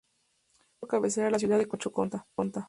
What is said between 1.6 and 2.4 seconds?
Chocontá.